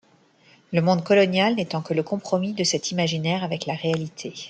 [0.73, 4.33] Le monde colonial n'étant que le compromis de cet imaginaire avec la réalité.